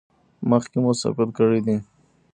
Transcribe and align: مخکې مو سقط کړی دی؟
مخکې 0.49 0.77
مو 0.83 0.91
سقط 1.01 1.29
کړی 1.37 1.59
دی؟ 1.65 1.77